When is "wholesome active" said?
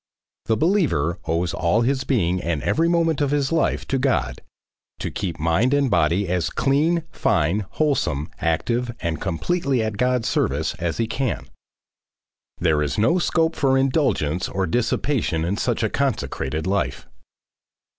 7.69-8.95